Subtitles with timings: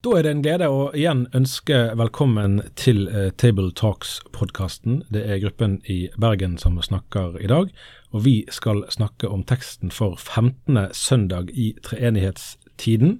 [0.00, 5.02] Da er det en glede å igjen ønske velkommen til eh, Table Talks-podkasten.
[5.12, 7.68] Det er gruppen i Bergen som snakker i dag,
[8.08, 10.86] og vi skal snakke om teksten for 15.
[10.96, 13.18] søndag i treenighetstiden.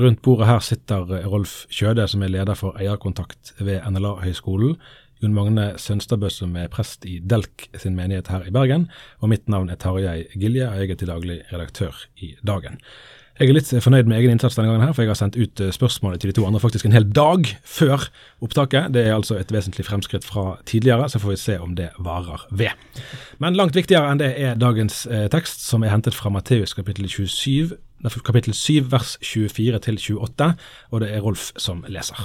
[0.00, 4.78] Rundt bordet her sitter Rolf Kjøde, som er leder for eierkontakt ved NLA-høgskolen.
[5.20, 8.88] Jon Magne Sønstadbø, som er prest i Delk sin menighet her i Bergen.
[9.20, 12.80] Og mitt navn er Tarjei Gilje, og jeg er til daglig redaktør i Dagen.
[13.36, 15.60] Jeg er litt fornøyd med egen innsats denne gangen, her, for jeg har sendt ut
[15.60, 18.06] eh, spørsmålet til de to andre faktisk en hel dag før
[18.40, 18.94] opptaket.
[18.94, 22.46] Det er altså et vesentlig fremskritt fra tidligere, så får vi se om det varer
[22.48, 22.72] ved.
[23.36, 27.10] Men langt viktigere enn det er dagens eh, tekst, som er hentet fra Matteus kapittel
[27.12, 27.76] 27,
[28.24, 30.50] kapittel 7 vers 24 til 28,
[30.88, 32.24] og det er Rolf som leser.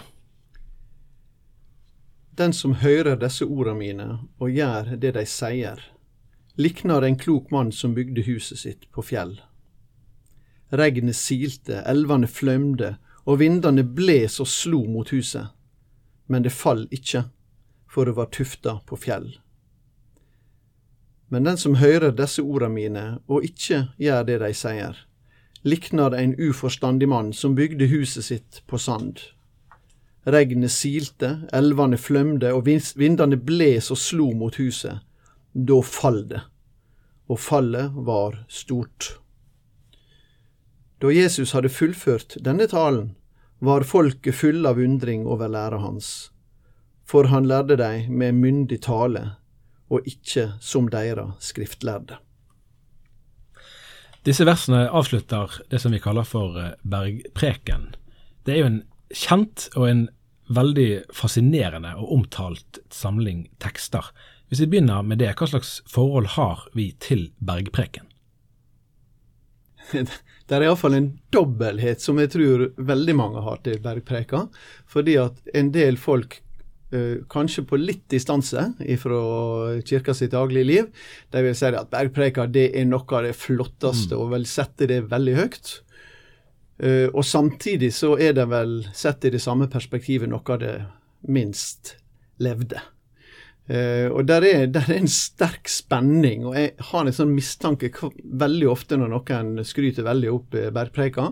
[2.39, 5.83] Den som hører disse ordene mine og gjør det de sier,
[6.55, 9.41] likner en klok mann som bygde huset sitt på fjell.
[10.71, 12.95] Regnet silte, elvene flømde,
[13.27, 15.51] og vindene bles og slo mot huset.
[16.27, 17.25] Men det fall ikke,
[17.91, 19.27] for det var tufta på fjell.
[21.31, 24.97] Men den som hører disse ordene mine og ikke gjør det de sier,
[25.63, 29.19] likner en uforstandig mann som bygde huset sitt på sand.
[30.27, 34.99] Regnet silte, elvene flømde, og vindene bles og slo mot huset.
[35.53, 36.43] Da fall det,
[37.27, 39.20] og fallet var stort.
[41.01, 43.15] Da Jesus hadde fullført denne talen,
[43.57, 46.29] var folket fulle av undring over læra hans,
[47.05, 49.23] for han lærte dei med myndig tale,
[49.89, 52.19] og ikke som deira skriftlærde.
[54.25, 57.95] Disse versene avslutter det som vi kaller for eh, bergpreken.
[58.45, 60.03] Det er jo en kjent og en
[60.53, 64.11] veldig fascinerende og omtalt samling tekster.
[64.49, 68.05] Hvis vi begynner med det, hva slags forhold har vi til bergpreken?
[70.51, 74.49] det er iallfall en dobbelthet som jeg tror veldig mange har til bergpreka.
[74.91, 76.41] Fordi at en del folk,
[76.91, 78.65] eh, kanskje på litt distanse
[78.99, 79.21] fra
[79.87, 80.89] kirka sitt daglige liv,
[81.31, 84.19] de vil si at bergpreka det er noe av det flotteste, mm.
[84.19, 85.71] og vil sette det veldig høyt.
[86.83, 90.75] Eh, og samtidig så er det vel, sett i det samme perspektivet, noe av det
[91.31, 91.95] minst
[92.43, 92.83] levde.
[93.69, 97.91] Uh, og der er, der er, en sterk spenning, og jeg har en sånn mistanke
[98.41, 101.27] veldig ofte når noen skryter veldig opp uh, bergpreika,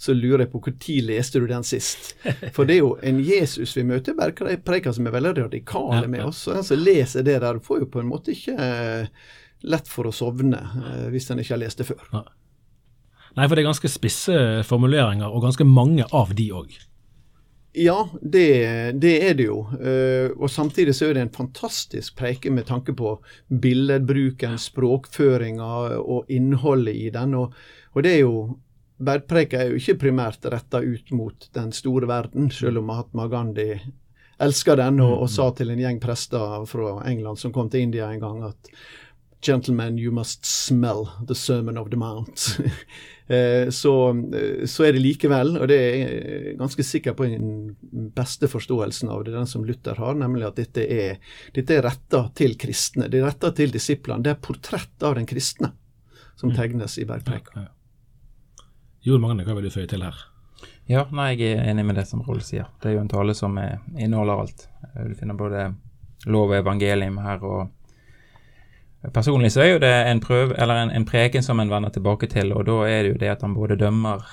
[0.00, 2.14] så lurer jeg på når leste du den sist?
[2.56, 6.24] For det er jo en Jesus vi møter i bergpreika som er veldig radikale med
[6.30, 6.46] oss.
[6.48, 9.28] og Den som leser det der, får jo på en måte ikke uh,
[9.68, 10.64] lett for å sovne
[11.12, 12.02] hvis en ikke har lest det før.
[13.34, 16.74] Nei, for det er ganske spisse formuleringer, og ganske mange av de òg.
[17.74, 18.48] Ja, det,
[19.02, 19.64] det, er det jo.
[19.80, 23.16] Uh, og samtidig så er det en fantastisk preike med tanke på
[23.48, 27.34] billedbruken, språkføringa og innholdet i den.
[27.40, 27.56] Og,
[27.92, 28.36] og det er jo
[29.04, 33.72] Bergpreika er jo ikke primært retta ut mot den store verden, selv om Mahatma Gandhi
[34.38, 38.10] elska den og, og sa til en gjeng prester fra England som kom til India
[38.10, 38.70] en gang at
[39.44, 42.58] Gentlemen, you must smell the sermon of the mount.
[43.26, 48.10] Eh, så, eh, så, er det likevel, og det er jeg ganske sikker på den
[48.16, 51.16] beste forståelsen av det, den som Luther har, nemlig at dette er,
[51.56, 53.08] dette er retta til kristne.
[53.08, 54.24] Det er retta til disiplene.
[54.24, 55.72] Det er portrett av den kristne
[56.36, 56.56] som mm.
[56.58, 57.56] tegnes i Bergpreika.
[57.56, 58.68] Ja, ja.
[59.04, 60.16] Jon Magne, hva vil du føye til her?
[60.88, 62.68] Ja, nei, jeg er enig med det som Roll sier.
[62.80, 64.66] Det er jo en tale som inneholder alt.
[64.96, 65.66] Du finner både
[66.28, 67.44] lov og evangelium her.
[67.44, 67.72] og
[69.12, 72.54] Personlig så er jo det en prøv, en, en, preken som en vender tilbake til,
[72.56, 74.24] og da er det jo det at han både dømmer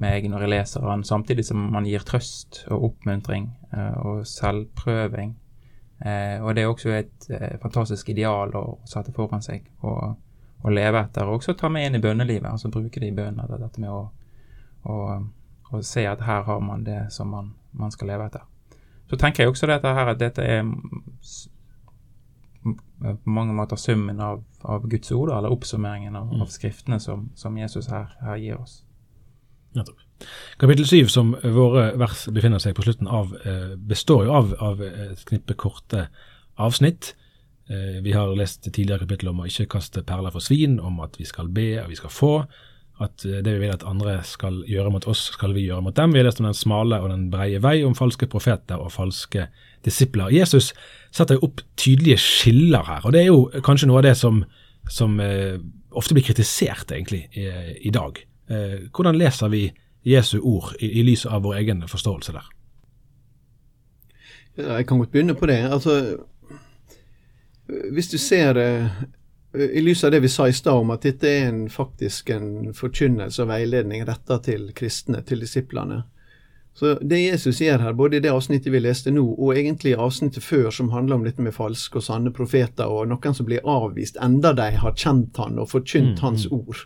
[0.00, 5.34] meg når jeg leser han, samtidig som man gir trøst og oppmuntring eh, og selvprøving.
[6.00, 10.14] Eh, og det er også et eh, fantastisk ideal å sette foran seg og,
[10.62, 11.26] og, leve etter.
[11.28, 13.50] Og også ta med inn i bønnelivet, altså bruke det i bønnen.
[13.60, 14.04] Dette med å,
[14.86, 15.00] å,
[15.72, 18.46] å, se at her har man det som man, man skal leve etter.
[19.10, 20.62] Så tenker jeg også dette her, at dette er
[23.00, 26.42] på mange måter summen av, av Guds ord, eller oppsummeringen av, mm.
[26.44, 28.82] av skriftene som, som, Jesus her, her gir oss.
[29.76, 30.02] Nettopp.
[30.60, 34.82] Kapittel 7, som våre vers befinner seg på slutten av, eh, består jo av, av
[34.84, 36.08] et knippe korte
[36.60, 37.14] avsnitt.
[37.70, 41.16] Eh, vi har lest tidligere kapittel om å ikke kaste perler for svin, om at
[41.20, 42.34] vi skal be og vi skal få.
[43.00, 45.96] At eh, det vi vil at andre skal gjøre mot oss, skal vi gjøre mot
[45.96, 46.12] dem.
[46.12, 49.48] Vi har lest om den smale og den breie vei, om falske profeter og falske
[49.86, 50.32] disipler.
[50.34, 50.72] Jesus
[51.10, 54.42] setter jo opp tydelige skiller her, og det er jo kanskje noe av det som,
[54.90, 55.56] som eh,
[55.96, 57.48] ofte blir kritisert egentlig i,
[57.88, 58.20] i dag.
[58.50, 59.68] Eh, hvordan leser vi
[60.06, 62.48] Jesu ord i, i lys av vår egen forståelse der?
[64.58, 65.60] Ja, jeg kan godt begynne på det.
[65.70, 66.18] Altså,
[67.92, 69.02] hvis du ser eh,
[69.54, 72.74] i lys av det vi sa i stad om at dette er en, faktisk en
[72.76, 76.04] forkynnelse og veiledning retta til kristne, til disiplene,
[76.74, 80.44] så Det Jesus gjør her, både i det avsnittet vi leste nå, og egentlig avsnittet
[80.44, 84.16] før, som handler om dette med falske og sanne profeter, og noen som blir avvist,
[84.22, 86.54] enda de har kjent han og forkynt mm, hans mm.
[86.56, 86.84] ord.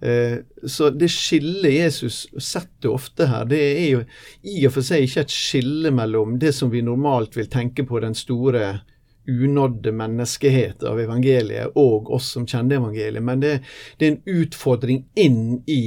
[0.00, 4.04] Eh, så det skillet Jesus setter ofte her, det er jo
[4.46, 8.00] i og for seg ikke et skille mellom det som vi normalt vil tenke på
[8.04, 8.78] den store
[9.28, 13.58] unådde menneskehet av evangeliet, og oss som kjenner evangeliet, men det,
[13.98, 15.82] det er en utfordring inn i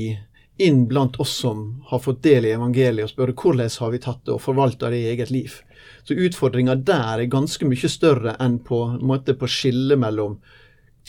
[0.61, 4.25] inn blant oss som har fått del i evangeliet, og spørre hvordan har vi tatt
[4.27, 5.55] det og forvalta det i eget liv.
[6.03, 10.37] Så utfordringa der er ganske mye større enn på, en måte på skillet mellom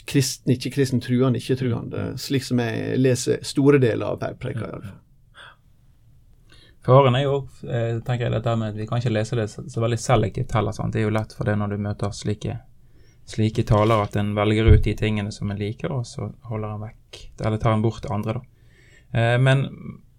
[0.09, 4.79] kristen, ikke-kristen, truende, ikke-truende, slik som jeg leser store deler av bergpreika.
[6.85, 9.63] Faren er jo eh, tenker jeg, dette med at vi kan ikke lese det så,
[9.79, 10.75] veldig selektivt heller.
[10.75, 10.93] Sant?
[10.93, 12.57] Det er jo lett for det når du møter slike,
[13.29, 16.83] slike taler, at en velger ut de tingene som en liker, og så holder en
[16.83, 18.41] vekk, eller tar en bort andre.
[18.41, 18.49] da.
[19.13, 19.67] Eh, men,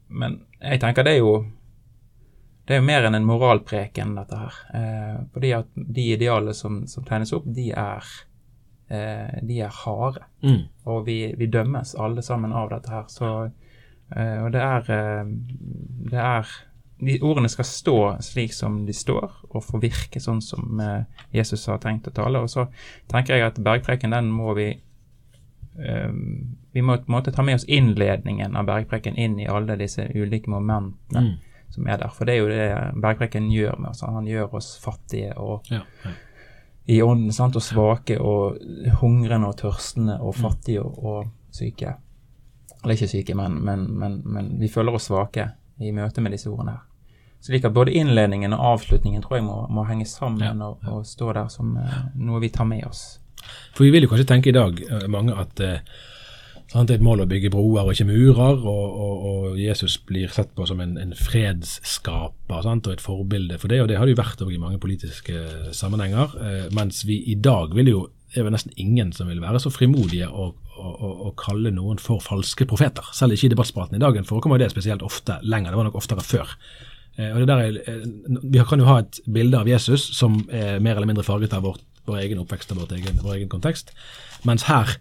[0.08, 1.36] men, jeg tenker det er jo
[2.64, 4.60] det er jo mer enn en moralpreken, dette her.
[4.78, 8.06] Eh, fordi at de idealene som, som tegnes opp, de er,
[8.88, 10.22] eh, de er harde.
[10.40, 10.62] Mm.
[10.88, 13.04] Og vi, vi, dømmes alle sammen av dette her.
[13.12, 13.34] Så,
[14.14, 15.34] og det er, eh,
[16.10, 16.54] det er
[17.04, 21.66] de ordene skal stå slik som de står, og få virke sånn som eh, Jesus
[21.70, 22.42] har tenkt å tale.
[22.44, 22.68] Og så
[23.10, 24.70] tenker jeg at bergpreken, den må vi
[25.74, 29.76] um, vi må på en måte ta med oss innledningen av bergpreken inn i alle
[29.78, 31.34] disse ulike momentene mm.
[31.74, 32.14] som er der.
[32.14, 34.02] For det er jo det bergpreken gjør med oss.
[34.06, 36.14] Han gjør oss fattige og ja, ja.
[36.90, 38.58] i ånden, sant, og svake og
[39.02, 40.40] hungrende og tørstende og mm.
[40.42, 41.94] fattige og, og syke.
[42.84, 45.48] Eller ikke syke, men, men, men, men, vi føler oss svake
[45.80, 46.82] i møte med disse ordene her.
[47.44, 51.32] Så både innledningen og avslutningen tror jeg må, må henge sammen ja, og, og, stå
[51.36, 53.18] der som uh, noe vi tar med oss.
[53.76, 55.98] For vi vil jo kanskje tenke i dag, eh, mange, at uh,
[56.74, 56.88] Sant?
[56.88, 60.32] Det er et mål å bygge broer og ikke murer, og, og, og Jesus blir
[60.32, 62.88] sett på som en, en fredsskaper sant?
[62.88, 63.82] og et forbilde for det.
[63.82, 65.44] Og det har det jo vært i mange politiske
[65.76, 66.34] sammenhenger.
[66.40, 68.00] uh, mens vi i dag vil jo,
[68.32, 70.26] det er vel nesten ingen som vil være så frimodige
[70.78, 73.06] å, kalle noen for falske profeter.
[73.14, 75.72] Selv ikke i debattspraten i dag forekommer det spesielt ofte lenger.
[75.72, 76.54] Det var nok oftere før.
[77.16, 78.06] Eh, og det der er, eh,
[78.42, 81.62] Vi kan jo ha et bilde av Jesus som er mer eller mindre farget av
[81.62, 83.92] vårt, vår egen oppvekst og vår egen, vår egen kontekst.
[84.44, 84.96] Mens her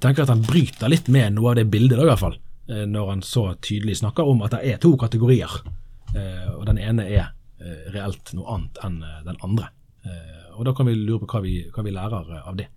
[0.00, 2.38] tenker jeg at han bryter litt med noe av det bildet, da, i hvert fall,
[2.68, 5.62] eh, når han så tydelig snakker om at det er to kategorier.
[6.58, 7.32] Og den ene er
[7.88, 9.70] reelt noe annet enn den andre.
[10.58, 12.68] Og Da kan vi lure på hva vi, hva vi lærer av det.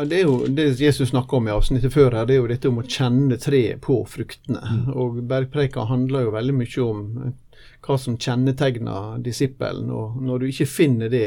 [0.00, 2.50] Ja, det er jo det Jesus snakker om i avsnittet før her, det er jo
[2.50, 4.60] dette om å kjenne treet på fruktene.
[4.64, 4.82] Mm.
[4.96, 7.06] Og Bergpreika handler jo veldig mye om
[7.84, 9.92] hva som kjennetegner disippelen.
[9.92, 11.26] Og når du ikke finner det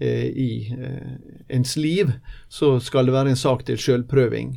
[0.00, 2.12] Eh, i eh, ens liv,
[2.48, 4.52] så skal det være en sak til sjølprøving.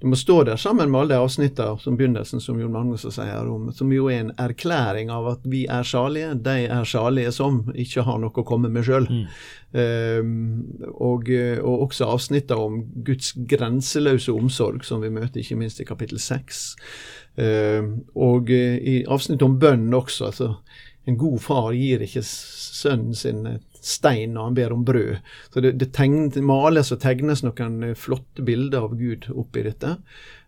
[0.00, 3.48] Du må stå der sammen med alle de avsnittene som begynnelsen, som Jon Magnus sier
[3.50, 7.64] om, som jo er en erklæring av at vi er salige, de er salige som
[7.74, 9.08] ikke har noe å komme med sjøl.
[9.10, 9.24] Mm.
[9.74, 10.28] Um,
[10.94, 16.22] og, og, også avsnittene om Guds grenseløse omsorg, som vi møter ikke minst i kapittel
[16.22, 16.76] seks.
[17.34, 20.30] Um, og i avsnittet om bønn også.
[20.30, 20.52] altså
[21.10, 25.18] En god far gir ikke sønnen sin et stein når han ber om brød.
[25.52, 29.96] Så det, det, tegnes, males og tegnes noen eh, flotte bilder av Gud oppi dette.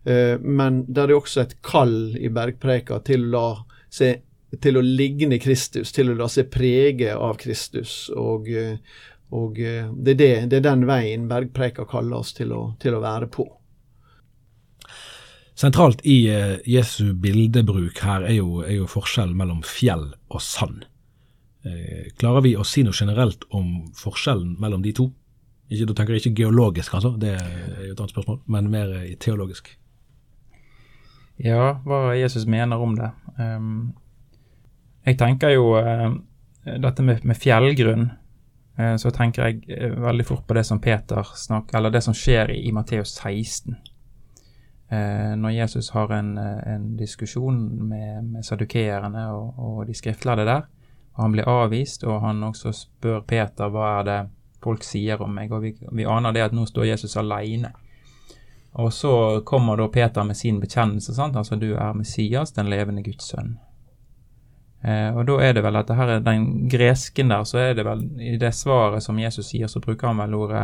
[0.03, 3.47] Eh, men der er det også et kall i bergpreika til å la
[3.91, 8.09] seg til å ligne Kristus, til å la seg prege av Kristus.
[8.19, 8.75] Og, eh,
[9.31, 13.03] og det, er det, det, er den veien bergpreika kaller oss til å, til å
[13.03, 13.47] være på.
[15.55, 16.25] Sentralt i
[16.67, 20.87] Jesu bildebruk her er jo, er jo forskjellen mellom fjell og sand.
[21.61, 25.11] Eh, klarer vi å si noe generelt om forskjellen mellom de to?
[25.69, 29.13] Ikke, da tenker ikke geologisk, altså, det er jo et annet spørsmål, men mer eh,
[29.21, 29.69] teologisk.
[31.41, 33.11] Ja, hva Jesus mener om det.
[33.37, 33.93] Um,
[35.05, 36.11] jeg tenker jo uh,
[36.65, 38.09] dette med, med fjellgrunn.
[38.77, 42.17] Uh, så tenker jeg uh, veldig fort på det som Peter snakker, eller det som
[42.17, 43.77] skjer i, i Matteus 16.
[44.91, 50.65] når Jesus har en, en diskusjon med, med sadukeerne og, og de skriftlærde der,
[51.17, 54.19] han blir avvist, og han også spør Peter hva er det
[54.63, 55.51] folk sier om meg.
[55.51, 57.73] Og vi, vi aner det at nå står Jesus alene.
[58.79, 61.13] Og så kommer da Peter med sin bekjennelse.
[61.13, 61.35] sant?
[61.35, 63.57] Altså du er Messias, den levende Guds sønn.
[64.81, 67.75] Eh, og da er det vel at det her er den gresken der, så er
[67.77, 70.63] det vel i det svaret som Jesus sier, så bruker han vel ordet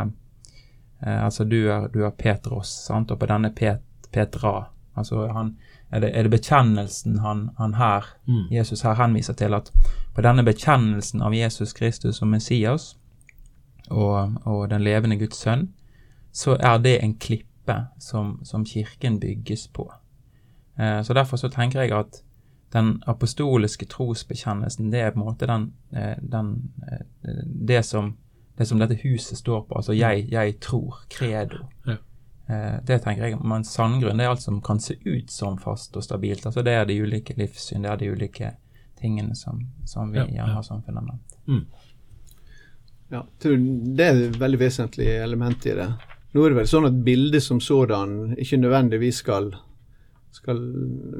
[1.00, 3.10] Eh, altså du er, du er Petros, sant?
[3.10, 4.66] og på denne Pet, Petra.
[4.98, 5.56] Altså han,
[5.90, 8.44] er, det, er det bekjennelsen han, han her, Mm.
[8.52, 9.72] Jesus her henviser til, at
[10.14, 12.98] på denne bekjennelsen av Jesus Kristus som Messias
[13.90, 15.68] og, og den levende Guds sønn,
[16.32, 19.92] så er det en klippe som, som kirken bygges på.
[20.78, 22.22] Eh, så derfor så tenker jeg at
[22.72, 28.16] den apostoliske trosbekjennelsen, det er på en måte den, eh, den eh, det, som,
[28.58, 29.74] det som dette huset står på.
[29.74, 31.64] Altså jeg, jeg tror, credo.
[31.86, 31.96] Ja.
[32.48, 35.96] Eh, det tenker jeg, Men sandgrunn det er alt som kan se ut som fast
[35.96, 36.46] og stabilt.
[36.46, 38.54] altså Det er de ulike livssyn, det er de ulike
[39.00, 40.54] tingene som, som vi Ja, gjerne ja.
[40.54, 41.36] har som fundament.
[43.10, 43.56] Ja, tror
[43.96, 45.88] det er et veldig vesentlig element i det.
[46.34, 49.52] Nå er det vel sånn at bildet som sådan ikke nødvendigvis skal
[50.30, 50.58] skal,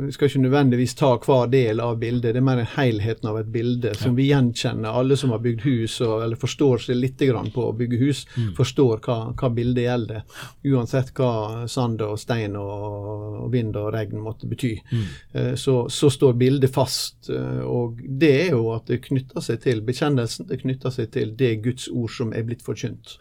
[0.06, 3.48] vi skal ikke nødvendigvis ta hver del av bildet, det er mer helheten av et
[3.52, 4.94] bilde som vi gjenkjenner.
[5.00, 8.20] Alle som har bygd hus, og, eller forstår seg litt grann på å bygge hus,
[8.56, 10.22] forstår hva, hva bildet gjelder.
[10.68, 14.74] Uansett hva sand og stein og, vind og regn måtte bety.
[14.92, 15.56] Mm.
[15.56, 17.30] Så, så står bildet fast.
[17.32, 21.34] eh, Og det er jo at det knytter seg til bekjennelsen, det knytter seg til
[21.38, 23.16] det Guds ord som er blitt forkynt,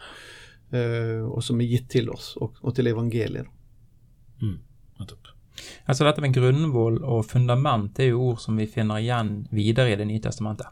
[0.75, 3.48] eh, og som er gitt til oss, og, og til evangeliet.
[4.44, 4.58] Mm.
[5.85, 9.99] Altså Dette med grunnvoll og fundament er jo ord som vi finner igjen videre i
[9.99, 10.67] Det nye testamentet.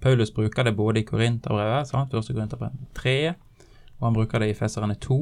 [0.00, 3.34] Paulus bruker det både i Korinterbrevet, første Korinterbrev 3,
[4.00, 5.18] og han bruker det i Feserne 2.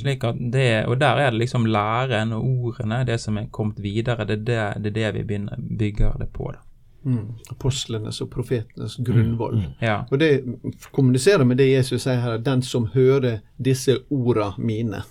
[0.00, 3.80] Slik at det, og der er det liksom læren og ordene, det som er kommet
[3.82, 6.50] videre, det er det, det, er det vi begynner, bygger det på.
[6.52, 6.58] da.
[7.04, 7.34] Mm.
[7.50, 9.62] Apostlenes og profetenes grunnvoll.
[9.80, 10.44] Ja, Og det
[10.92, 15.02] kommuniserer med det Jesus sier her, den som hører disse orda mine.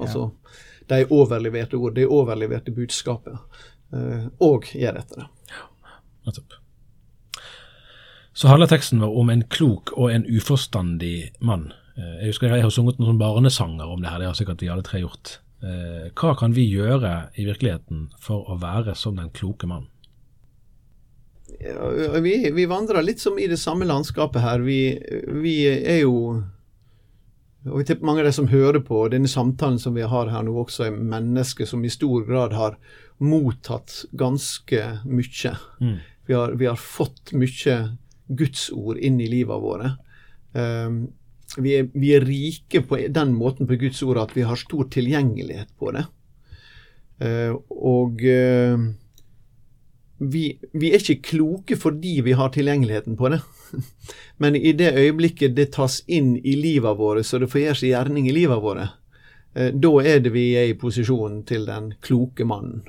[0.00, 0.30] Altså,
[0.88, 3.38] de overleverte ord, det overleverte budskapet.
[3.92, 5.28] eh, og gjør etter det.
[6.26, 6.54] Nettopp.
[8.32, 11.72] Så handler teksten vår om en klok og en uforstandig mann.
[11.96, 14.68] Eh, Jeg husker jeg har sunget noen barnesanger om det her, det har sikkert vi
[14.72, 15.38] alle tre gjort.
[15.62, 19.88] Eh, Hva kan vi gjøre i virkeligheten for å være som den kloke mann?
[21.60, 24.58] Ja, vi, vi vandrer litt som i det samme landskapet her.
[24.64, 24.98] Vi,
[25.42, 26.42] vi er jo
[27.68, 30.42] og jeg tipper mange av de som hører på denne samtalen som vi har her
[30.42, 32.78] nå, også er mennesker som i stor grad har
[33.22, 35.52] mottatt ganske mye.
[35.78, 35.98] Mm.
[36.26, 37.76] Vi, har, vi har fått mye
[38.26, 39.94] Guds ord inn i livet våre.
[40.52, 41.04] Um,
[41.56, 44.90] vi, er, vi er rike på den måten på Guds ord at vi har stor
[44.90, 46.04] tilgjengelighet på det.
[47.22, 48.90] Uh, og uh,
[50.18, 53.42] vi, vi er ikke kloke fordi vi har tilgjengeligheten på det.
[54.42, 57.92] Men i det øyeblikket det tas inn i livet våre, så det får gjøre sin
[57.92, 58.88] gjerning i livet våre,
[59.54, 62.82] eh, da er det vi er i posisjon til den kloke mannen.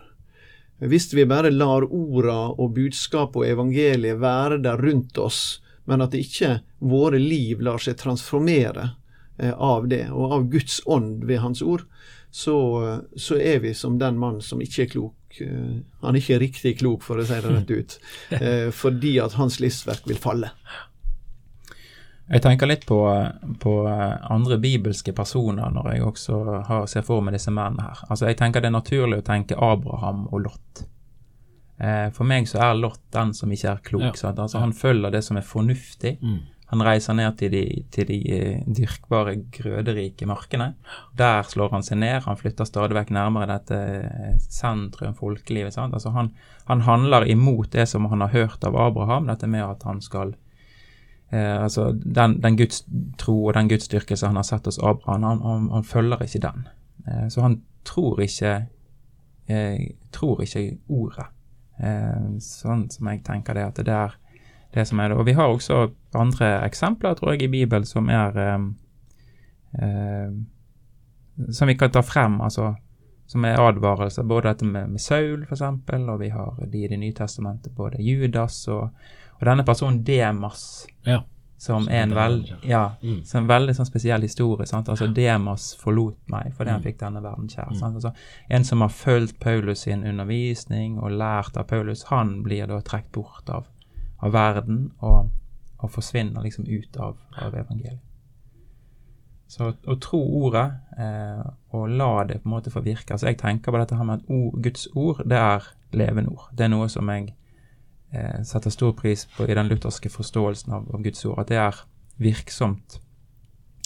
[0.83, 6.15] Hvis vi bare lar orda og budskapet og evangeliet være der rundt oss, men at
[6.15, 8.89] ikke våre liv lar seg transformere
[9.37, 11.85] eh, av det, og av Guds ånd ved Hans ord,
[12.33, 12.57] så,
[13.15, 15.15] så er vi som den mann som ikke er klok.
[15.41, 17.99] Eh, Han er ikke riktig klok, for å si det rett ut,
[18.41, 20.51] eh, fordi at hans livsverk vil falle.
[22.33, 22.97] Jeg tenker litt på,
[23.59, 23.71] på
[24.31, 26.37] andre bibelske personer når jeg også
[26.69, 27.99] har, ser for meg disse mennene her.
[28.07, 30.85] Altså Jeg tenker det er naturlig å tenke Abraham og Lot.
[31.83, 34.05] Eh, for meg så er Lot den som ikke er klok.
[34.07, 34.15] Ja.
[34.21, 34.39] Sant?
[34.39, 36.15] Altså Han følger det som er fornuftig.
[36.23, 36.39] Mm.
[36.73, 37.63] Han reiser ned til de,
[37.93, 40.71] til de eh, dyrkbare, grøderike markene.
[41.17, 42.23] Der slår han seg ned.
[42.25, 45.77] Han flytter stadig vekk nærmere dette eh, sentrum, folkelivet.
[45.77, 46.31] Altså han,
[46.65, 50.33] han handler imot det som han har hørt av Abraham, dette med at han skal
[51.29, 55.69] eh, altså Den, den gudstro og den gudsdyrkelse han har sett hos Abraham, han, han,
[55.77, 56.65] han følger ikke den.
[57.05, 58.55] Eh, så han tror ikke
[59.45, 61.29] eh, tror ikke ordet.
[61.77, 64.17] Eh, sånn som jeg tenker det, at det er
[64.73, 65.17] det som er det.
[65.17, 68.59] Og vi har også andre eksempler, tror jeg, i Bibelen som er eh,
[69.81, 70.31] eh,
[71.51, 72.75] Som vi kan ta frem, altså
[73.25, 74.23] som er advarelser.
[74.27, 78.01] Både dette med, med Saul, eksempel, og vi har de i Det nye testamentet, både
[78.03, 78.89] Judas og,
[79.39, 81.21] og denne personen Demas, Ja.
[81.57, 83.23] som Som er en veld, ja, Mm.
[83.25, 84.65] som en veldig sånn spesiell historie.
[84.67, 84.89] Sant?
[84.89, 86.83] Altså Demas forlot meg fordi han Mm.
[86.83, 87.69] fikk denne verden kjær.
[87.71, 87.75] Mm.
[87.79, 87.95] Sant?
[87.95, 88.11] Altså,
[88.49, 93.11] en som har fulgt Paulus sin undervisning og lært av Paulus, han blir da trukket
[93.13, 93.65] bort av,
[94.23, 95.29] av verden og,
[95.77, 98.01] og forsvinner liksom ut av, av evangeliet.
[99.53, 100.65] Så å, tro ordet
[100.97, 101.43] eh,
[101.75, 103.13] og la det på en måte få virke.
[103.13, 106.47] Altså jeg tenker på dette her med at ord, Guds ord, det er levende ord.
[106.57, 107.27] Det er noe som jeg
[108.15, 111.43] eh, setter stor pris på i den lutherske forståelsen av, av Guds ord.
[111.43, 111.83] At det er
[112.23, 112.97] virksomt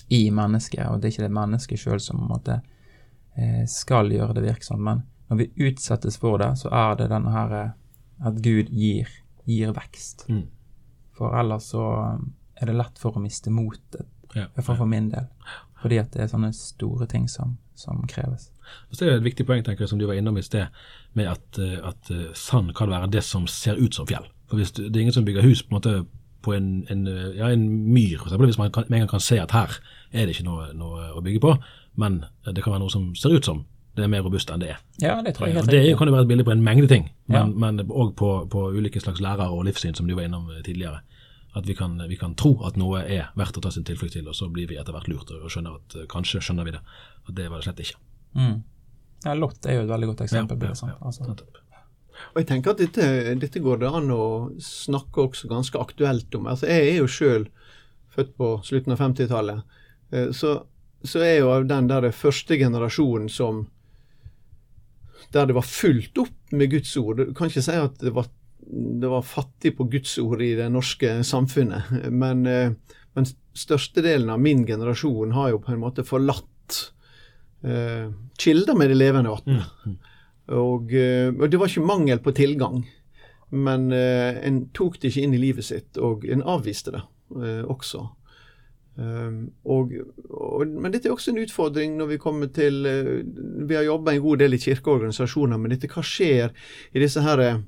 [0.08, 2.60] i mennesket, og det er ikke det mennesket sjøl som på en måte
[3.36, 4.84] eh, skal gjøre det virksomt.
[4.88, 7.76] Men når vi utsettes for det, så er det denne her eh,
[8.28, 9.10] at Gud gir,
[9.48, 10.28] gir vekst.
[10.30, 10.46] Mm.
[11.18, 11.84] For ellers så
[12.18, 15.30] um, er det lett for å miste motet, i hvert fall for min del.
[15.82, 18.50] Fordi at det er sånne store ting som, som kreves.
[18.92, 20.74] Så det er et viktig poeng tenker jeg, som du var innom i sted,
[21.18, 24.26] med at, eh, at eh, sand kan være det som ser ut som fjell.
[24.50, 25.96] For hvis Det er ingen som bygger hus på en måte
[26.46, 29.24] på en, en, eh, ja, en myr, for eksempel, hvis man kan, en gang kan
[29.24, 29.80] se at her
[30.12, 31.56] er det ikke noe, noe å bygge på,
[31.98, 33.66] men det kan være noe som ser ut som
[33.98, 34.80] det er mer robust enn det er.
[35.02, 37.10] Ja, det tror jeg helt det kan jo være et bilde på en mengde ting,
[37.28, 38.16] men, òg ja.
[38.22, 41.02] på, på ulike slags lærere og livssyn, som du var innom eh, tidligere.
[41.58, 44.28] At vi kan, vi kan tro at noe er verdt å ta sin tilflukt til,
[44.30, 46.82] og så blir vi etter hvert lurt og skjønner at eh, kanskje skjønner vi det.
[47.28, 47.98] Og det var det slett ikke.
[48.38, 48.58] Mm.
[49.26, 50.78] Ja, Lott er jo et veldig godt eksempel på Ja, det.
[50.78, 50.94] sant?
[50.94, 51.64] ja, Altså.
[52.34, 53.08] Og jeg tenker at dette,
[53.42, 54.24] dette går det an å
[54.62, 56.48] snakke også ganske aktuelt om.
[56.50, 57.48] Altså, jeg er jo sjøl
[58.14, 59.62] født på slutten av 50-tallet.
[60.12, 60.54] Eh, Så,
[61.06, 63.68] så er jeg jo av den der første generasjonen som
[65.34, 67.20] Der det var fullt opp med Guds ord.
[67.20, 68.30] Du kan ikke si at det var,
[68.62, 71.90] det var fattig på Guds ord i det norske samfunnet.
[72.12, 72.76] Men, eh,
[73.18, 76.84] men størstedelen av min generasjon har jo på en måte forlatt
[77.66, 79.98] uh, kilder med det levende vann.
[80.54, 82.84] Og, eh, og det var ikke mangel på tilgang,
[83.50, 87.02] men uh, en tok det ikke inn i livet sitt, og en avviste det
[87.36, 88.06] uh, også.
[88.98, 89.92] Um, og,
[90.34, 93.20] og, men dette er også en utfordring når vi kommer til eh,
[93.70, 96.50] Vi har jobba en god del i kirkeorganisasjoner, men dette hva skjer
[96.98, 97.60] i disse her eh,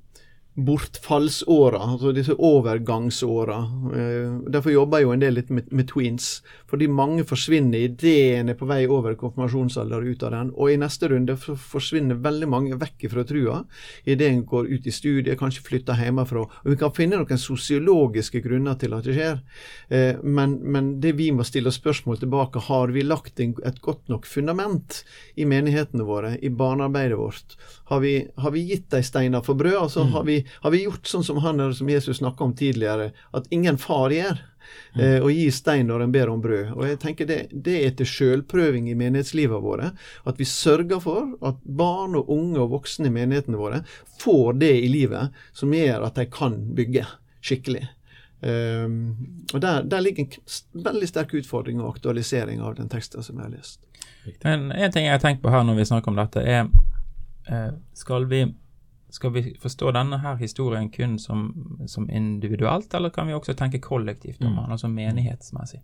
[0.65, 3.57] bortfallsåra, altså disse overgangsåra.
[3.95, 6.29] Eh, derfor jobber jeg jo en del litt med, med tweens.
[6.69, 10.51] Fordi mange forsvinner idet en er på vei over konfirmasjonsalder og ut av den.
[10.55, 13.61] Og i neste runde forsvinner veldig mange vekk fra trua
[14.05, 16.45] idet en går ut i studiet, kanskje flytter hjemmefra.
[16.45, 19.41] Og vi kan finne noen sosiologiske grunner til at det skjer.
[19.89, 24.27] Eh, men, men det vi må stille spørsmål tilbake, har vi lagt et godt nok
[24.27, 25.03] fundament
[25.39, 27.57] i menighetene våre, i barnearbeidet vårt?
[27.89, 29.77] Har vi, har vi gitt de steiner for brød?
[29.79, 33.49] Altså, har, vi, har vi gjort sånn som han som Jesus snakka om tidligere, at
[33.53, 34.39] ingen far gjør?
[34.93, 36.73] Eh, og gi stein når en ber om brød.
[36.75, 39.91] Og jeg tenker Det, det er til sjølprøving i menighetslivet våre.
[40.29, 43.83] At vi sørger for at barn og unge og voksne i menighetene våre
[44.21, 47.05] får det i livet som gjør at de kan bygge
[47.41, 47.87] skikkelig.
[48.39, 53.35] Um, og der, der ligger en veldig sterk utfordring og aktualisering av den teksten som
[53.35, 53.81] jeg har lest.
[54.45, 56.69] Men en ting jeg har tenkt på her når vi snakker om dette, er
[57.51, 58.45] eh, skal, vi,
[59.09, 61.49] skal vi forstå denne her historien kun som,
[61.87, 65.81] som individuelt, eller kan vi også tenke kollektivt om den, altså menighetsmessig?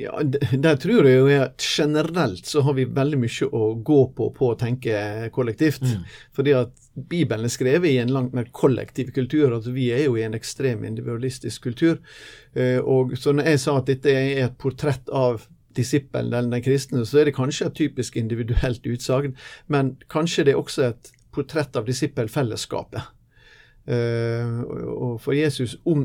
[0.00, 0.22] Ja,
[0.64, 4.52] Der tror jeg jo at generelt så har vi veldig mye å gå på på
[4.52, 5.84] å tenke kollektivt.
[6.36, 6.72] Fordi at
[7.10, 9.52] Bibelen er skrevet i en langt mer kollektiv kultur.
[9.52, 12.00] altså Vi er jo i en ekstrem individualistisk kultur.
[12.54, 16.64] Eh, og Så når jeg sa at dette er et portrett av disippelen eller den
[16.64, 19.36] kristne, så er det kanskje et typisk individuelt utsagn,
[19.68, 23.16] men kanskje det er også et portrett av disippelfellesskapet.
[23.90, 26.04] Og og for Jesus om,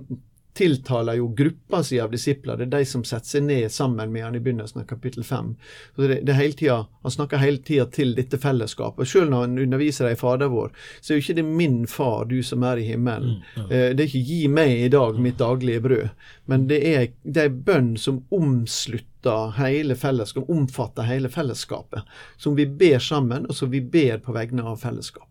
[0.56, 2.58] tiltaler jo gruppa si av disipler.
[2.58, 5.50] Det er de som setter seg ned sammen med han i begynnelsen av kapittel 5.
[5.96, 9.08] Så det, det tiden, han snakker hele tida til dette fellesskapet.
[9.08, 12.26] Selv når han underviser deg i Fader vår, så er jo ikke det 'min far,
[12.26, 13.41] du som er i himmelen'.
[13.58, 16.10] Eh, Det er ikke 'gi meg i dag mitt daglige brød',
[16.48, 22.02] men det er, det er bønn som omslutter hele fellesskapet, omfatter hele fellesskapet.
[22.38, 25.30] Som vi ber sammen, og som vi ber på vegne av fellesskapet.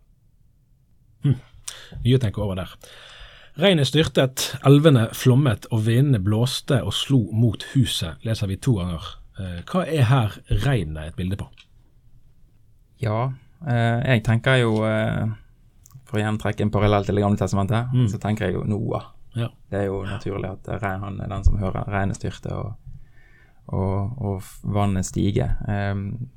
[2.05, 2.69] Mye å tenke over der.
[3.55, 9.05] Regnet styrtet, elvene flommet og vindene blåste og slo mot huset, leser vi to ganger.
[9.39, 11.47] Eh, Hva er her regnet et bilde på?
[12.99, 13.29] Ja,
[13.63, 15.31] eh, jeg tenker jo eh,
[16.07, 19.13] For å igjen trekke en parallell til Det gamle testamentet, så tenker jeg jo Noah.
[19.35, 19.49] Ja.
[19.71, 22.75] Det er jo naturlig at han er den som hører regnet styrte og,
[23.67, 25.49] og, og vannet stige.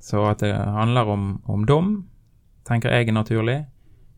[0.01, 1.91] Så at det handler om, om dom,
[2.65, 3.59] tenker jeg er naturlig.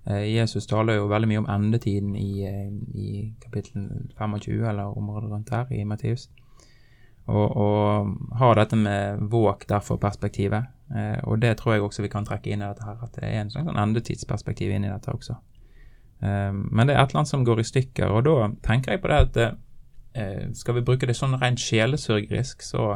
[0.07, 5.31] Eh, Jesus taler jo veldig mye om endetiden i, eh, i kapittel 25, eller området
[5.31, 6.29] rundt her, i Matteus.
[7.29, 10.65] Og, og har dette med våk derfor perspektivet.
[10.95, 13.27] Eh, og det tror jeg også vi kan trekke inn i dette her, at det
[13.27, 15.37] er en slags sånn endetidsperspektiv inn i dette også.
[16.23, 19.03] Eh, men det er et eller annet som går i stykker, og da tenker jeg
[19.03, 19.39] på det at
[20.17, 22.95] eh, skal vi bruke det sånn rent sjelesørgerisk, så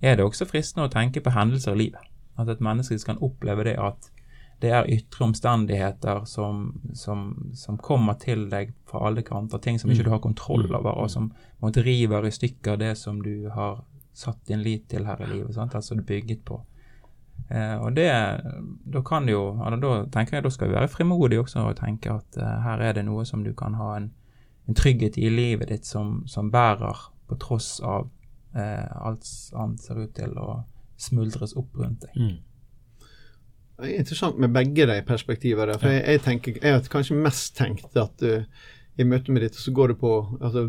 [0.00, 2.12] er det også fristende å tenke på hendelser i livet.
[2.40, 4.10] At et menneske kan oppleve det at
[4.60, 9.90] det er ytre omstendigheter som, som, som kommer til deg fra alle kanter, ting som
[9.92, 11.28] ikke du har kontroll over, og som
[11.60, 13.82] driver river i stykker det som du har
[14.16, 15.74] satt din lit til her i livet, sant?
[15.74, 16.62] altså du bygget på.
[17.48, 18.08] Eh, og det,
[18.84, 22.14] da kan jo, eller da tenker jeg da skal du være frimodig også og tenke
[22.16, 24.08] at eh, her er det noe som du kan ha en,
[24.66, 28.08] en trygghet i livet ditt som, som bærer på tross av
[28.56, 30.62] eh, alt annet ser ut til å
[30.96, 32.16] smuldres opp rundt deg.
[33.76, 35.72] Det er interessant med begge de perspektivene.
[35.72, 38.46] der, for jeg, jeg, tenker, jeg har kanskje mest tenkt at uh,
[38.96, 40.64] i møte med dette, så går det på altså,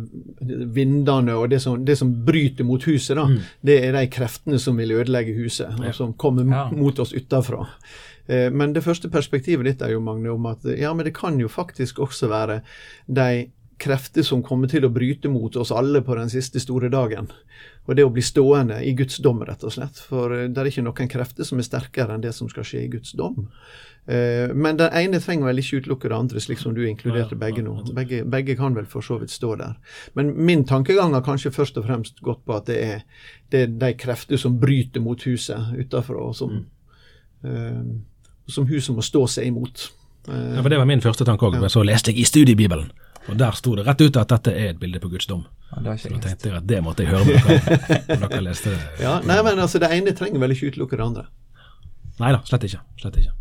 [0.76, 3.16] vindene og det som, det som, bryter mot huset.
[3.16, 3.38] da, mm.
[3.70, 6.68] Det er de kreftene som vil ødelegge huset, og som kommer ja.
[6.76, 7.64] mot oss utafra.
[8.28, 11.40] Uh, men det første perspektivet ditt er jo, Magne, om at ja, men det kan
[11.40, 12.60] jo faktisk også være
[13.08, 17.30] de krefter som kommer til å bryte mot oss alle på den siste store dagen.
[17.88, 20.00] Og det å bli stående i Guds dom, rett og slett.
[20.10, 22.84] For eh, det er ikke noen krefter som er sterkere enn det som skal skje
[22.84, 23.48] i Guds dom.
[24.08, 27.64] Eh, men den ene trenger vel ikke utelukke det andre, slik som du inkluderte begge
[27.64, 27.78] nå.
[27.96, 29.78] Begge, begge, kan vel for så vidt stå der.
[30.20, 33.04] Men min tankegang har kanskje først og fremst gått på at det er,
[33.52, 37.48] det er de krefter som bryter mot huset utenfor, og som, mm.
[37.48, 39.90] uh, som huset må stå seg imot.
[40.28, 42.92] ja, for Det var min første tanke òg, men så leste jeg i studiebibelen.
[43.28, 45.46] Og der sto det rett ut at dette er et bilde på Guds dom.
[45.72, 48.72] Ja, så da tenkte jeg at det måtte jeg høre med dere, når dere leste
[48.72, 48.80] det.
[49.06, 51.26] Ja, nei, men altså Det ene trenger vel ikke utelukke det andre?
[52.22, 52.80] Nei da, slett ikke.
[53.02, 53.34] Slett ikke.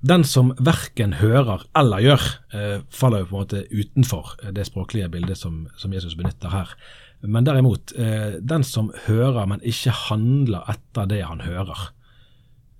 [0.00, 5.10] Den som verken hører eller gjør, eh, faller jo på en måte utenfor det språklige
[5.12, 6.72] bildet som, som Jesus benytter her.
[7.20, 11.90] Men derimot, eh, den som hører, men ikke handler etter det han hører,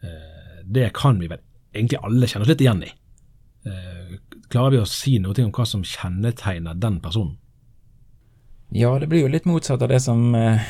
[0.03, 1.43] eh, det kan vi vel
[1.75, 2.93] egentlig alle kjenne oss litt igjen i.
[4.51, 7.37] Klarer vi å si noe om hva som kjennetegner den personen?
[8.75, 10.63] Ja, det blir jo litt motsatt av det som eh,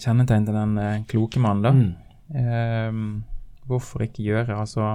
[0.00, 1.72] kjennetegner den eh, kloke mannen, da.
[1.72, 1.92] Mm.
[2.40, 4.56] Eh, hvorfor ikke gjøre?
[4.56, 4.90] Altså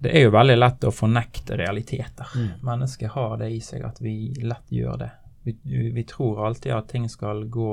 [0.00, 2.32] Det er jo veldig lett å fornekte realiteter.
[2.36, 2.50] Mm.
[2.64, 5.10] Mennesket har det i seg at vi lett gjør det.
[5.48, 5.56] Vi,
[5.96, 7.72] vi tror alltid at ting skal gå,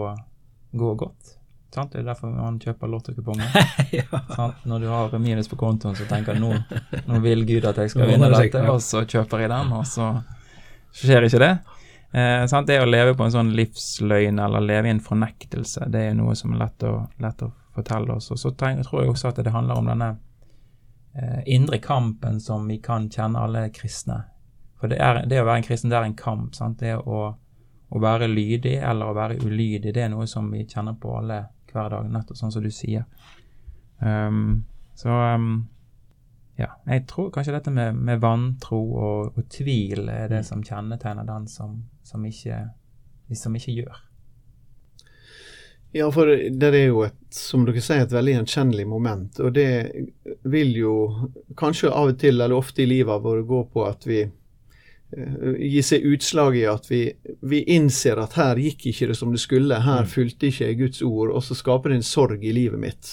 [0.72, 1.36] gå godt.
[1.76, 1.92] Sant?
[1.92, 3.56] Det er derfor man kjøper lottokuponger.
[4.00, 4.50] ja.
[4.64, 6.54] Når du har minus på kontoen, så tenker du nå,
[7.10, 10.12] nå vil Gud at jeg skal vinne dette, og så kjøper jeg den, og så
[10.96, 11.54] skjer ikke det.
[12.16, 16.14] Eh, det å leve på en sånn livsløgn eller leve i en fornektelse, det er
[16.16, 18.30] noe som er lett å, lett å fortelle oss.
[18.32, 20.14] Og så tenker, tror jeg også at det handler om denne
[21.18, 24.22] eh, indre kampen som vi kan kjenne alle kristne.
[24.80, 26.56] For det, er, det å være en kristen, det er en kamp.
[26.56, 26.80] Sant?
[26.80, 30.96] Det å, å være lydig eller å være ulydig, det er noe som vi kjenner
[31.00, 31.42] på alle
[31.76, 33.06] hver dag, nettopp sånn som du sier.
[34.00, 35.68] Um, så um,
[36.56, 40.48] ja, jeg tror kanskje dette med, med vantro og, og, tvil er det mm.
[40.48, 42.62] som kjennetegner den som, som, ikke,
[43.36, 44.04] som ikke gjør.
[45.96, 49.38] Ja, for det er jo et, som dere sier, et veldig gjenkjennelig moment.
[49.40, 49.70] Og det
[50.44, 50.96] vil jo
[51.60, 54.26] kanskje av og til, eller ofte i livet vårt, gå på at vi
[55.16, 57.02] gi seg utslag i at vi,
[57.46, 60.10] vi, innser at her gikk ikke det som det skulle, her mm.
[60.12, 63.12] fulgte ikke jeg Guds ord, og så skaper det en sorg i livet mitt.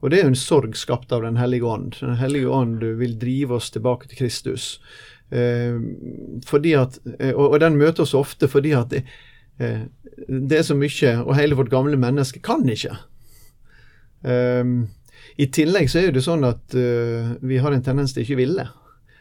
[0.00, 1.96] Og det er jo en sorg skapt av Den hellige ånd.
[2.00, 4.78] Den hellige ånd vil drive oss tilbake til Kristus.
[5.30, 5.76] Eh,
[6.46, 9.04] fordi at, eh, og, og, den møter oss ofte fordi at det,
[9.62, 9.84] eh,
[10.26, 12.96] det, er så mye, og hele vårt gamle menneske kan ikke.
[14.24, 14.64] Eh,
[15.38, 18.66] I tillegg så er det sånn at uh, vi har en tendens til ikke ville.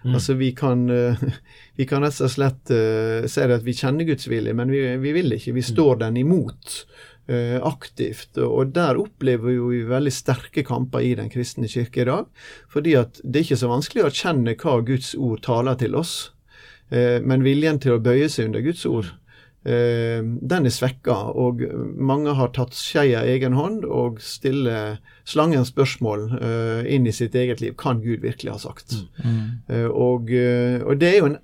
[0.06, 0.16] Mm.
[0.16, 1.20] Altså vi kan, uh,
[1.78, 5.14] vi kan rett og slett uh, si at vi kjenner Guds vilje, men vi, vi
[5.16, 5.56] vil ikke.
[5.58, 5.70] Vi mm.
[5.72, 6.80] står den imot
[7.32, 8.40] uh, aktivt.
[8.46, 12.28] Og der opplever vi veldig sterke kamper i Den kristne kirke i dag.
[12.72, 16.32] Fordi at det er ikke så vanskelig å kjenne hva Guds ord taler til oss.
[16.90, 19.29] Men viljen til å bøye seg under Guds ord Eh,
[19.64, 21.60] den er svekka, og
[22.00, 27.36] mange har tatt skeia i egen hånd og stiller slangen spørsmål uh, inn i sitt
[27.36, 27.76] eget liv.
[27.78, 28.96] Kan Gud virkelig ha sagt?
[29.20, 29.42] Mm.
[29.68, 31.38] Uh, og, og, det er jo en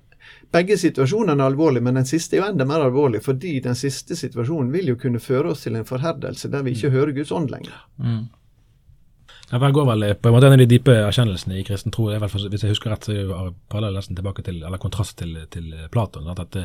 [0.54, 4.16] begge situasjonene er alvorlige, men den siste er jo enda mer alvorlig, fordi den siste
[4.16, 6.96] situasjonen vil jo kunne føre oss til en forherdelse der vi ikke mm.
[6.96, 7.76] hører Guds ånd lenger.
[8.00, 8.26] Mm.
[9.50, 12.18] Ja, går vel på en måte En av de dype erkjennelsene i kristen tro er
[12.22, 16.26] vel, Hvis jeg husker rett, så er parallellen tilbake til, eller kontrast til, til Platon.
[16.32, 16.56] At,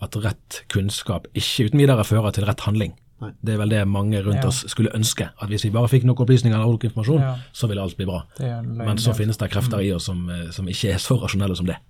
[0.00, 2.96] at, rett kunnskap ikke uten videre fører til rett handling.
[3.18, 3.32] Nei.
[3.42, 4.50] Det er vel det mange rundt ja.
[4.50, 5.30] oss skulle ønske.
[5.40, 7.32] At hvis vi bare fikk noen opplysninger eller noe informasjon, ja.
[7.52, 8.22] så ville alt bli bra.
[8.62, 11.80] Men så finnes det krefter i oss som, som, ikke er så rasjonelle som det.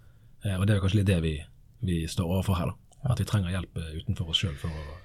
[0.46, 1.34] Eh, og det er kanskje litt det vi,
[1.84, 2.72] vi står overfor her.
[2.72, 3.12] da.
[3.12, 4.96] At vi trenger hjelp eh, utenfor oss sjøl for å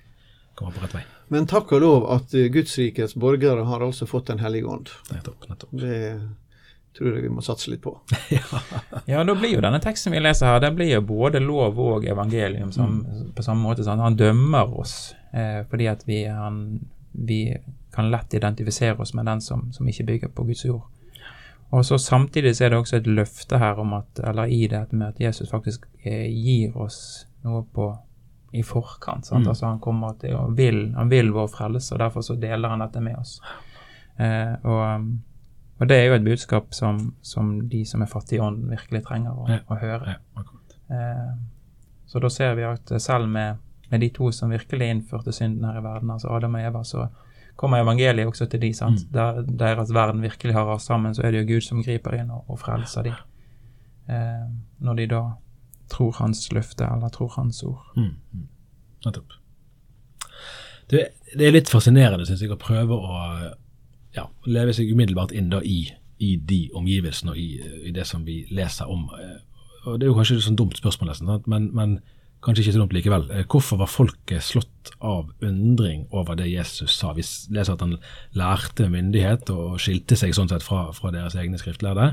[0.56, 1.04] komme på rett vei.
[1.34, 4.92] Men takk og lov at uh, Guds rikets borgere har altså fått Den hellige ånd.
[5.12, 5.76] Nettopp, nettopp.
[5.82, 6.00] Det
[6.98, 7.94] tror jeg vi må satse litt på.
[9.10, 9.24] ja.
[9.24, 12.72] da blir jo denne teksten vi leser her, den blir jo både lov og evangelium
[12.72, 13.32] som, mm.
[13.36, 13.86] på samme måte.
[13.86, 14.04] Sant?
[14.04, 16.66] Han dømmer oss eh, fordi at vi, han,
[17.12, 17.46] vi,
[17.94, 20.86] kan lett identifisere oss med den som, som ikke bygger på Guds jord.
[21.74, 24.88] Og så Samtidig så er det også et løfte her om at, eller i det
[24.94, 27.90] med at Jesus faktisk eh, gir oss noe på
[28.54, 29.32] i forkant.
[29.32, 29.48] Mm.
[29.48, 32.84] Altså Han kommer til og vil, han vil vår frelse, og derfor så deler han
[32.84, 33.40] dette med oss.
[34.22, 35.08] Eh, og, um,
[35.80, 39.02] og, det er jo et budskap som, som de som er fattige i ånden, virkelig
[39.08, 39.60] trenger å, ja.
[39.66, 40.16] å høre.
[40.38, 40.46] Ja,
[40.94, 41.34] eh,
[42.06, 43.58] så da ser vi at selv med,
[43.90, 47.08] med, de to som virkelig innførte synden her i verden, altså Adam og Eva, så
[47.58, 48.74] kommer evangeliet også til de.
[48.78, 49.08] sant?
[49.08, 49.14] Mm.
[49.18, 52.30] Der deres verden virkelig har rast sammen, så er det jo Gud som griper inn
[52.30, 53.16] og, og frelser de.
[54.14, 54.46] Eh,
[54.86, 55.24] når de da
[55.92, 57.82] tror hans løfte eller tror hans ord.
[57.96, 58.16] Mm.
[58.34, 58.48] mm.
[59.06, 59.36] Nettopp.
[60.92, 63.20] Det, det, er litt fascinerende, syns jeg, å prøve å
[64.14, 65.86] ja, leve seg umiddelbart inn da i,
[66.22, 67.48] i de omgivelsene og i,
[67.88, 69.08] i, det som vi leser om.
[69.88, 71.98] Og Det er jo kanskje et sånn dumt spørsmål, nesten, men, men,
[72.44, 73.28] kanskje ikke så dumt likevel.
[73.48, 77.14] Hvorfor var folket slått av undring over det Jesus sa?
[77.16, 77.24] Vi
[77.56, 77.96] leser at han
[78.36, 82.10] lærte myndighet og skilte seg sånn sett fra, fra deres egne skriftlærde.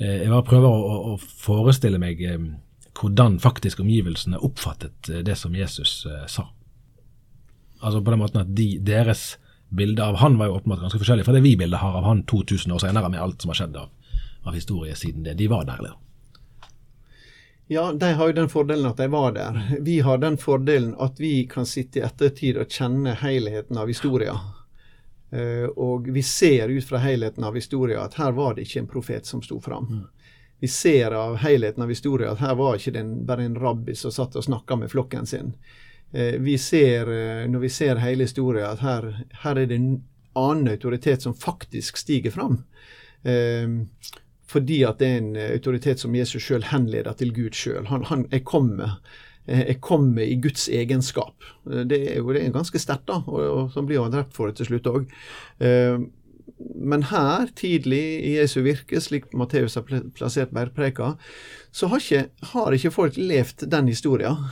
[0.00, 2.38] Eh, jeg bare prøver å, å forestille meg eh,
[3.00, 6.48] hvordan faktisk omgivelsene oppfattet eh, det som Jesus sa.
[7.80, 9.36] Altså på den måten at de, deres
[9.68, 12.24] bilde av han var jo åpenbart ganske forskjellig fra det vi bildet har av han
[12.26, 13.88] 2000 år senere, med alt som har skjedd av,
[14.42, 15.36] av historie siden det.
[15.38, 15.96] De var der, eller?
[17.70, 19.58] Ja, de har jo den fordelen at de var der.
[19.80, 24.38] Vi har den fordelen at vi kan sitte i ettertid og kjenne helheten av historia.
[25.28, 28.88] Uh, og vi ser ut fra helheten av historia at her var det ikke en
[28.88, 30.06] profet som sto fram.
[30.60, 34.12] Vi ser av helheten av historien at her var ikke det bare en rabbi som
[34.14, 35.52] satt og snakka med flokken sin.
[36.12, 39.10] Eh, vi ser, eh, når vi ser hele historien, at her,
[39.42, 40.02] her, er det en
[40.38, 42.62] annen autoritet som faktisk stiger fram.
[43.22, 43.68] Eh,
[44.48, 47.84] fordi at det er en autoritet som Jesus sjøl henleder til Gud sjøl.
[47.92, 48.96] Han, han, er kommet
[49.48, 51.44] jeg kommer i Guds egenskap.
[51.64, 54.50] Det er jo det er ganske sterkt, da, og, og så blir han drept for
[54.50, 55.06] det til slutt òg.
[56.58, 61.14] Men her, tidlig i Jesu virke, slik Matteus har plassert bergpreka,
[61.70, 64.48] så har ikke, har ikke folk levd den historien.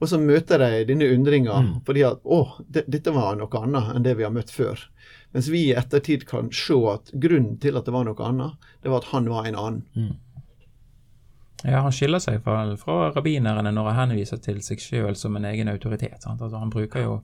[0.00, 1.72] Og så møter de denne undringa mm.
[1.84, 2.40] fordi at å,
[2.72, 4.80] det, dette var noe annet enn det vi har møtt før.
[5.34, 8.90] Mens vi i ettertid kan se at grunnen til at det var noe annet, det
[8.90, 9.84] var at han var en annen.
[9.94, 10.16] Mm.
[11.62, 15.44] Ja, Han skiller seg fra, fra rabbinerne når han henviser til seg sjøl som en
[15.44, 16.24] egen autoritet.
[16.24, 17.18] Altså, han bruker jo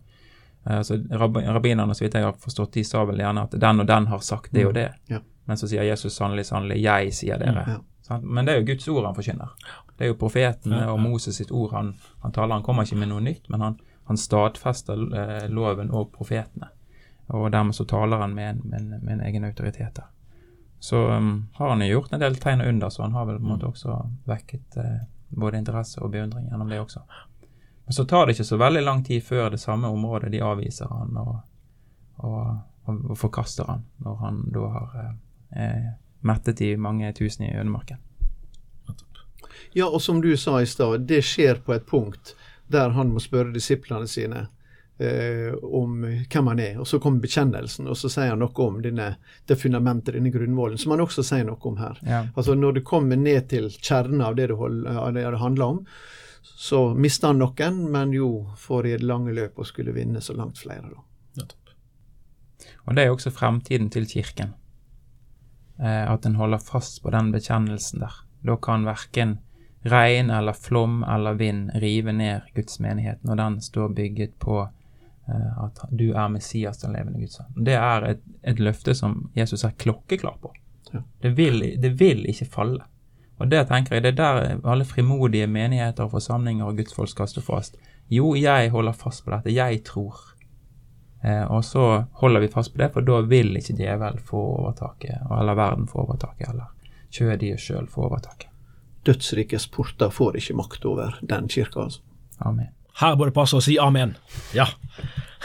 [0.66, 3.88] eh, altså, Rabbinerne, så vidt jeg har forstått, de sa vel gjerne at den og
[3.88, 4.78] den har sagt det og mm.
[4.78, 4.88] det.
[5.14, 5.22] Ja.
[5.46, 7.62] Men så sier Jesus sannelig, sannelig, jeg sier dere.
[7.62, 8.18] Mm, ja.
[8.22, 9.52] Men det er jo Guds ord han forkynner.
[9.96, 12.58] Det er jo profetene og Moses sitt ord han, han, taler.
[12.58, 13.78] Han kommer ikke med noe nytt, men han,
[14.10, 16.72] han stadfester eh, loven og profetene.
[17.34, 20.10] Og dermed så taler han med en, med en, med en egen autoritet der.
[20.78, 23.38] Så um, har han jo gjort en del tegn og under, så han har vel
[23.40, 23.96] på en måte også
[24.28, 24.98] vekket eh,
[25.34, 27.02] både interesse og beundring gjennom det også.
[27.86, 30.90] Men så tar det ikke så veldig lang tid før det samme området de avviser
[30.90, 31.36] han og,
[32.16, 32.56] og,
[32.90, 35.14] og, forkaster han, når han da har eh,
[35.62, 35.86] eh
[36.26, 38.00] mettet de mange tusen i ødemarken.
[39.72, 42.34] Ja, og som du sa i stad, det skjer på et punkt
[42.66, 44.46] der han må spørre disiplene sine
[44.98, 46.78] eh, om hvem han er.
[46.82, 49.12] Og så kommer bekjennelsen, og så sier han noe om denne,
[49.46, 52.00] det fundamentet, denne grunnvollen, som han også sier noe om her.
[52.02, 52.24] Ja.
[52.34, 54.82] Altså Når det kommer ned til kjernen av det det, hold,
[55.14, 55.84] det, det handler om,
[56.56, 60.36] så mister han noen, men jo får i det lange løp å skulle vinne så
[60.36, 60.88] langt flere.
[60.92, 61.02] da.
[62.86, 64.54] Og det er jo også fremtiden til Kirken.
[65.78, 68.22] Eh, at en holder fast på den bekjennelsen der.
[68.46, 69.38] Da kan verken
[69.86, 75.64] regn eller flom eller vind rive ned Guds menighet når den står bygget på eh,
[75.64, 77.64] at du er Messias, den levende Guds sønn.
[77.68, 80.52] Det er et, et, løfte som Jesus er klokkeklar på.
[80.92, 81.02] Ja.
[81.22, 82.86] Det, vil, det, vil, ikke falle.
[83.36, 87.28] Og det tenker jeg, det er der alle frimodige menigheter og forsamlinger og gudsfolk skal
[87.28, 87.76] stå fast.
[88.12, 89.52] Jo, jeg holder fast på dette.
[89.52, 90.18] Jeg tror.
[91.24, 95.26] Eh, og så holder vi fast på det, for da vil ikke djevel få overtaket,
[95.40, 96.72] eller verden få overtaket, eller
[97.12, 98.52] kjødet oss sjøl få overtaket
[99.06, 101.86] dødsrikets porter får ikke makt over den kirka.
[101.86, 102.02] Altså.
[102.38, 102.72] Amen.
[103.00, 104.16] Her bør det passe å si amen.
[104.56, 104.66] Ja.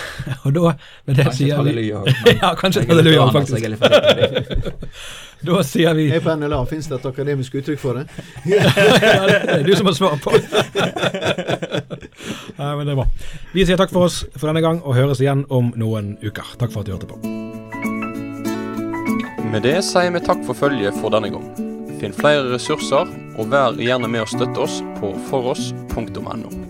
[0.45, 0.73] Og da
[1.05, 3.61] med det kanskje sier halleluja, vi Ja, kanskje et halleluja, faktisk.
[5.47, 8.07] da sier vi Jeg på NLA, fins det et akademisk uttrykk for det?
[8.51, 8.69] ja,
[9.29, 10.35] det er du som har svar på.
[12.57, 13.07] Nei, men det er bra.
[13.55, 16.55] Vi sier takk for oss for denne gang, og høres igjen om noen uker.
[16.61, 17.21] Takk for at du hørte på.
[19.51, 21.49] Med det sier vi takk for følget for denne gang.
[22.01, 26.60] Finn flere ressurser, og vær gjerne med å støtte oss på foross.no.